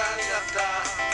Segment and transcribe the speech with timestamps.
[0.00, 1.10] になった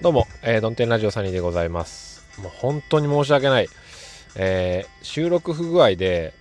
[0.00, 2.22] どうも、えー、ドンテンラジオサニーでございます。
[2.38, 3.68] もう本当に申し訳ない。
[4.36, 6.34] えー、収録不具合で、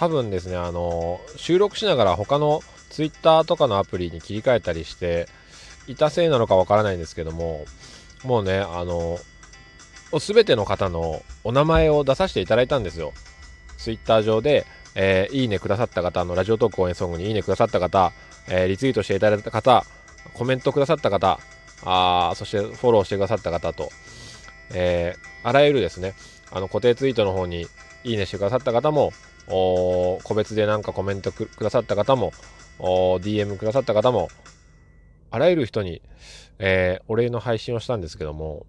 [0.00, 5.28] 多分ですね、あの、収録しながら他の Twitter とかのアプリに切り替えたりして、
[5.88, 7.66] いたせいなのかわからないんですけども、
[8.24, 9.18] もうね、あの
[10.18, 13.12] すべての方のお名前を出させていただいたんですよ。
[13.76, 18.12] Twitter 上で、えー、いいねくださった方、のラジオトーク応援ソングにいいねくださった方、
[18.48, 19.84] えー、リツイートしていただいた方、
[20.32, 21.38] コメントくださった方、
[21.84, 23.90] あそしてフォローしてくださった方と、
[24.72, 26.14] えー、あらゆるですね、
[26.50, 27.66] あの固定ツイートの方に
[28.04, 29.12] いいねしてくださった方も、
[29.50, 32.32] 個別でなんかコメントくださった方も、
[32.78, 34.28] DM くださった方も、
[35.30, 36.02] あらゆる人に、
[36.58, 38.66] えー、お礼の配信をしたんですけども、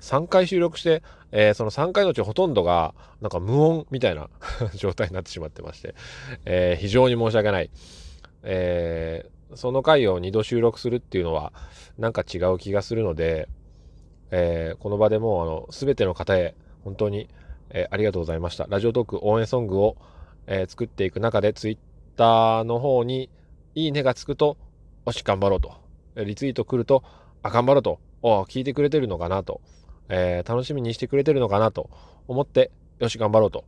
[0.00, 4.28] 3回収録して、えー、その3回のうちほとんどが、なんか無音みたいな
[4.74, 5.94] 状態になってしまってまして、
[6.44, 7.70] えー、非常に申し訳ない。
[8.42, 11.52] えー、その回を2度収録するっていうのは、
[11.98, 13.48] なんか違う気がするので、
[14.30, 17.28] えー、この場でもう、あの、すべての方へ、本当に、
[17.70, 18.66] え、ありがとうございました。
[18.68, 19.96] ラジオトーク応援ソングを、
[20.46, 21.78] えー、作っていく中で、ツイッ
[22.16, 23.30] ターの方に、
[23.74, 24.56] いいねがつくと、
[25.06, 25.74] よし、頑張ろうと。
[26.16, 27.02] リツイート来ると、
[27.42, 27.98] あ、頑張ろうと。
[28.22, 29.60] お聞いてくれてるのかなと。
[30.08, 31.90] えー、楽しみにしてくれてるのかなと
[32.28, 33.64] 思って、よし、頑張ろうと、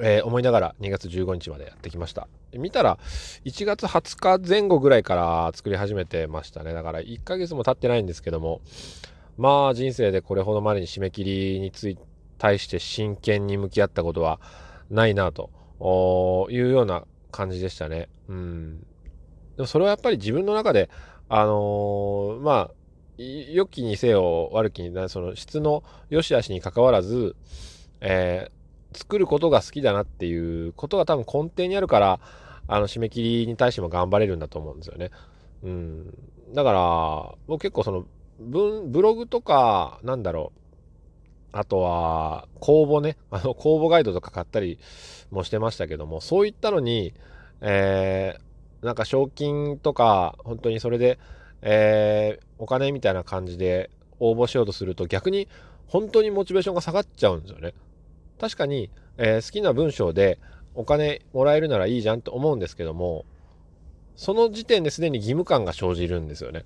[0.00, 2.28] えー、思いながら2月15日までやってきました。
[2.54, 2.98] 見たら、
[3.44, 6.72] 1月20日前後ぐらいから作り始めてましたね。
[6.72, 8.60] だから1ヶ月も経ってないんですけども、
[9.36, 11.98] まあ人生でこれほどまでに締め切りについ
[12.38, 14.40] 対して真剣に向き合ったことは
[14.90, 15.50] ないなと
[16.50, 18.08] いうような感じでしたね。
[18.28, 18.80] うん。
[19.56, 20.88] でもそれはやっぱり自分の中で、
[21.28, 22.70] あのー、まあ、
[23.18, 27.36] 良きにせよ悪きにその質の良し悪しにかかわらず、
[28.00, 32.20] えー、作ることが好きだなっていうことが多分根底にあるから
[32.66, 35.10] あの締め切りに対しても頑張れるんだと思うんですよね。
[35.62, 36.18] うん、
[36.54, 38.06] だから僕結構その
[38.40, 40.61] ブログとかなんだろう
[41.52, 44.78] あとは公募ね あの公募ガイドとか買ったり
[45.30, 47.14] もしてましたけどもそういったのに、
[47.60, 51.18] えー、なんか賞金とか本当にそれで
[51.62, 55.48] えー、お金みたいな感じで応募しようとすると逆に
[55.86, 57.74] 本当にモチベーションが下がっちゃうんですよね。
[58.40, 60.38] 確かに、えー、好きな文章で
[60.74, 63.24] お金もらえるならいいじゃんと思うんですけども
[64.16, 66.64] その時点ですでに義務感が生じるんですよね。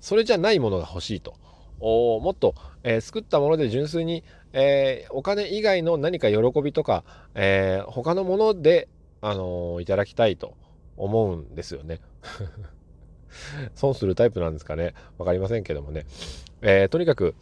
[0.00, 1.34] それじゃないものが欲しいと。
[1.80, 8.88] おもっと、えー、作ったもので純粋に、えー、お金以外の何か喜びとか、えー、他のもので、
[9.20, 10.56] あのいただきたいと
[10.96, 12.00] 思うんですよね。
[13.74, 14.94] 損するタイプなんですかね。
[15.18, 16.06] わかりませんけどもね。
[16.62, 17.34] えー、とにかく、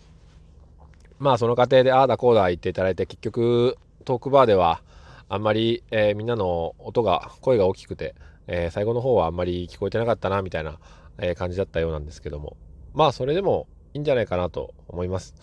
[1.18, 4.82] まあその過程でああだこうだ言っていただいて、結局トークバーでは
[5.28, 8.14] あんまり、えー、みんなの音が、声が大きくて、
[8.46, 10.78] えー、最後の方はあんまり聞こえてなかったな、みたいな、
[11.18, 12.56] え感じだったようなんですけども。
[12.94, 15.34] まあそれでもいんじゃないかなと思います。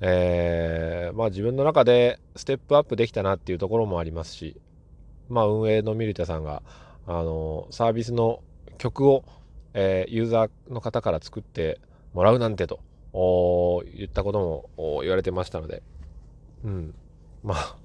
[0.00, 4.56] えー、まあ自分の中でステップアップできたなっていうところもありますし、
[5.28, 6.62] まあ運営のミルタさんが、
[7.06, 8.42] あのサービスの
[8.78, 9.24] 曲を
[9.74, 11.80] えー、ユーザーの方から作って
[12.12, 12.80] もらうなんてと
[13.12, 15.82] 言ったことも言われてましたので、
[16.64, 16.94] うん。
[17.42, 17.76] まあ、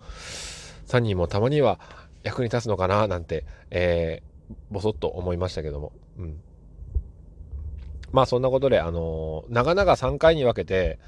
[0.88, 1.80] 3人もたまには
[2.24, 6.42] 役に立つのかななんて、えー、ぼそっと思いましたけども、うん。
[8.12, 11.00] まあそんなことで、あのー、長々3回に分けて、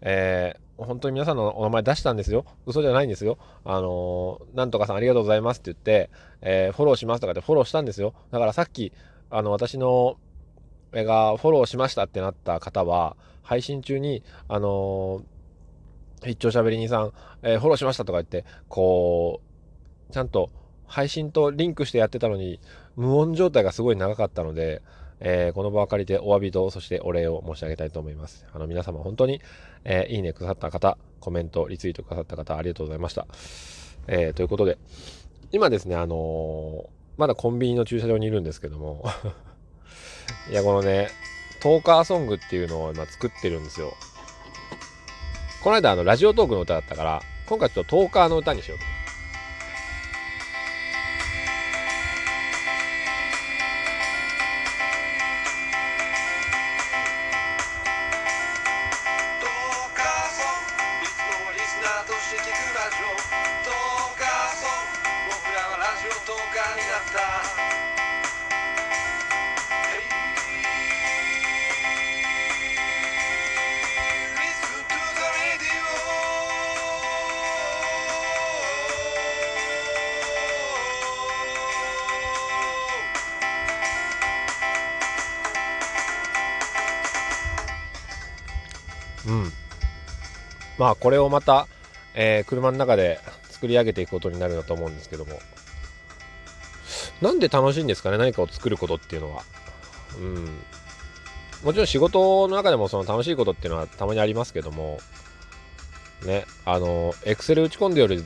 [0.00, 2.44] えー、本当に皆さんのお名前出したんですよ。
[2.66, 3.38] 嘘じゃないんですよ。
[3.64, 6.10] あのー、なんとかさんありがとうございますって言って、
[6.40, 8.14] えー、フォローしますとかでフォローしたんですよ。
[8.30, 8.92] だからさっき、
[9.30, 10.16] あの、私の
[10.92, 15.22] 絵がフォローしましたってなった方は、配信中に、あの、
[16.26, 17.12] 一丁しゃべり人さん、
[17.42, 19.40] えー、フォローしましたとか言って、こ
[20.10, 20.50] う、ちゃんと
[20.86, 22.60] 配信とリンクしてやってたのに、
[22.96, 24.82] 無音状態がすごい長かったので、
[25.20, 28.46] えー、この場を借りてお詫びと、そしてお礼を申し上げたいと思います。
[28.52, 29.40] あの、皆様本当に、
[29.84, 33.26] えー、いいねくださった方、コメント、リツイートくださった方、ありがとうございました。
[34.06, 34.78] えー、ということで、
[35.52, 39.04] 今ですね、あのまだコンビニの駐車場にいるんですけども
[40.50, 41.08] いや、このね、
[41.60, 43.92] トーカーソングっていうのを今作ってるんですよ。
[45.62, 48.84] この間あのラジオトークの歌だったから、今回ちょっとトーカーの歌にしようと。
[89.28, 89.52] うん。
[90.78, 91.68] まあこれをまた、
[92.14, 93.20] えー、車の中で
[93.50, 95.38] 作り上げていくことになるんだと思うんですけども。
[97.20, 99.42] なんで楽しいんですかね何かを作ることっていうのは。
[100.18, 100.44] うん。
[101.64, 104.98] もちろん仕事の中でもその楽しいことっていうのはたまにありますけども。
[106.24, 108.24] ねあのエクセル打ち込んでより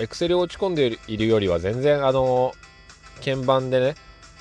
[0.00, 2.52] エクセルを打ち込んでいるよりは全然あの
[3.24, 3.94] 鍵盤でね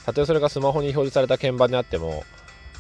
[0.05, 2.23] たとえそれがスマホに表示された鍵盤であっても、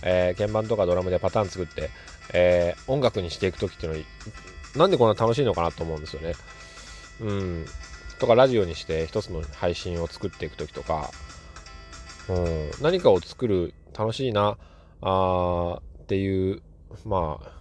[0.01, 1.91] えー、鍵盤とかドラムでパターン作って、
[2.33, 4.05] えー、音楽にしていく時っていうのは
[4.75, 6.33] なんでこんな楽しいのかなと思うんですよね。
[7.21, 7.65] うん。
[8.19, 11.11] とかラジオにして一つの配信を作っていく時とか、
[12.27, 14.57] うん、何かを作る楽しいな
[15.01, 16.61] あっていう
[17.05, 17.51] まあ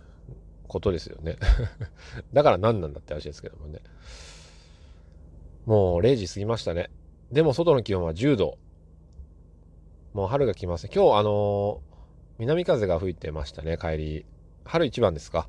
[0.67, 1.37] ことですよね。
[2.33, 3.81] だから何なんだって話ですけどもね。
[5.65, 6.91] もう0時過ぎましたね。
[7.33, 8.59] でも外の気温は10度
[10.15, 11.79] もう春が来ますね今日あのー、
[12.39, 14.27] 南風が吹いてましたね帰り。
[14.65, 15.49] 春一番ですか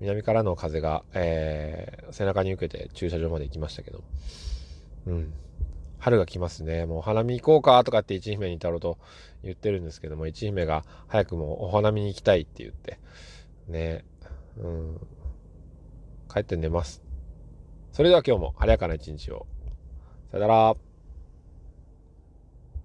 [0.00, 4.04] 南からの風が、えー、背中に受けて駐車場まで行きましたけど
[5.06, 5.32] うん
[5.98, 6.86] 春が来ますね。
[6.86, 8.98] もうお花見行こうかとかって一姫にいたろうと
[9.42, 13.00] 言ってるんですけども、一姫が早くもお花見に行きたいって言って、
[13.66, 14.04] ね、
[14.58, 15.00] うん、
[16.32, 17.02] 帰って寝ます。
[17.92, 19.46] それでは今日も晴れやかな一日を。
[20.30, 20.85] さよなら。